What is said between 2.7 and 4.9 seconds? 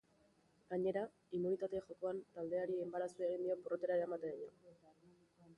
enbarazu egin dio porrotera eramateraino.